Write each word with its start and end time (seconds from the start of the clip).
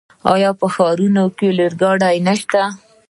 آیا 0.33 0.51
په 0.59 0.65
ښارونو 0.75 1.23
کې 1.37 1.47
ریل 1.57 1.73
ګاډي 1.81 2.17
نشته؟ 2.27 2.61